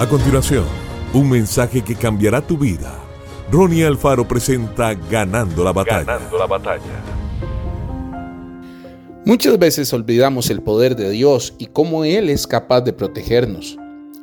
[0.00, 0.64] A continuación,
[1.12, 2.98] un mensaje que cambiará tu vida.
[3.52, 6.04] Ronnie Alfaro presenta Ganando la batalla.
[6.04, 7.04] Ganando la batalla.
[9.26, 13.76] Muchas veces olvidamos el poder de Dios y cómo Él es capaz de protegernos.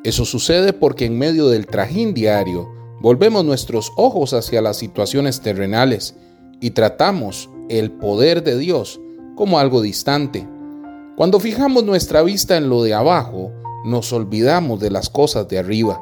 [0.03, 2.67] Eso sucede porque en medio del trajín diario
[2.99, 6.15] volvemos nuestros ojos hacia las situaciones terrenales
[6.59, 8.99] y tratamos el poder de Dios
[9.35, 10.49] como algo distante.
[11.15, 13.51] Cuando fijamos nuestra vista en lo de abajo,
[13.87, 16.01] nos olvidamos de las cosas de arriba.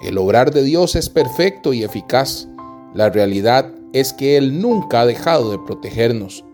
[0.00, 2.46] El obrar de Dios es perfecto y eficaz.
[2.94, 6.44] La realidad es que Él nunca ha dejado de protegernos.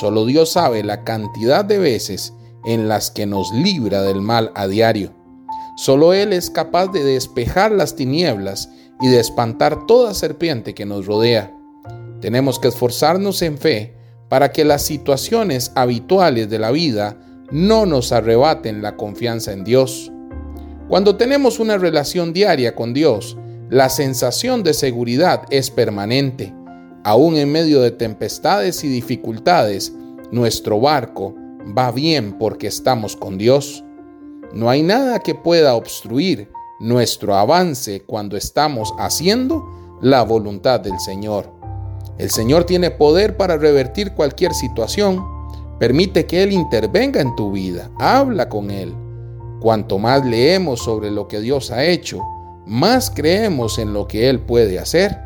[0.00, 4.66] Solo Dios sabe la cantidad de veces en las que nos libra del mal a
[4.66, 5.14] diario.
[5.76, 8.68] Solo Él es capaz de despejar las tinieblas
[9.00, 11.56] y de espantar toda serpiente que nos rodea.
[12.20, 13.94] Tenemos que esforzarnos en fe
[14.28, 17.16] para que las situaciones habituales de la vida
[17.50, 20.12] no nos arrebaten la confianza en Dios.
[20.88, 23.36] Cuando tenemos una relación diaria con Dios,
[23.68, 26.54] la sensación de seguridad es permanente.
[27.04, 29.92] Aún en medio de tempestades y dificultades,
[30.32, 31.34] nuestro barco
[31.76, 33.84] va bien porque estamos con Dios.
[34.52, 39.64] No hay nada que pueda obstruir nuestro avance cuando estamos haciendo
[40.00, 41.52] la voluntad del Señor.
[42.18, 45.39] El Señor tiene poder para revertir cualquier situación
[45.80, 47.90] Permite que Él intervenga en tu vida.
[47.98, 48.94] Habla con Él.
[49.60, 52.20] Cuanto más leemos sobre lo que Dios ha hecho,
[52.66, 55.18] más creemos en lo que Él puede hacer.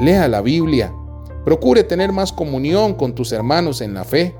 [0.00, 0.92] Lea la Biblia.
[1.44, 4.34] Procure tener más comunión con tus hermanos en la fe.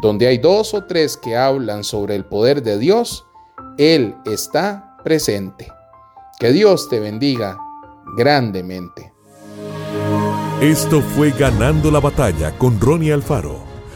[0.00, 3.26] Donde hay dos o tres que hablan sobre el poder de Dios,
[3.76, 5.68] Él está presente.
[6.38, 7.58] Que Dios te bendiga
[8.16, 9.12] grandemente.
[10.62, 13.73] Esto fue Ganando la Batalla con Ronnie Alfaro.